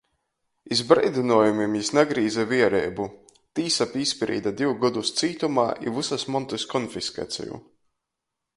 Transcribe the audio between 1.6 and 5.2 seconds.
jis nagrīze viereibu. Tīsa pīsprīde div godus